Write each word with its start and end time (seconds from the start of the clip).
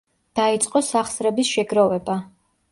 დაიწყო 0.39 0.81
სახსრების 0.87 1.53
შეგროვება. 1.53 2.19